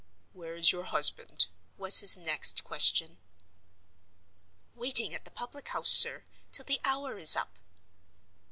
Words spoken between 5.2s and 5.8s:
the public